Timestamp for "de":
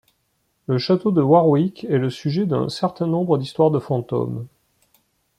1.11-1.21, 3.69-3.77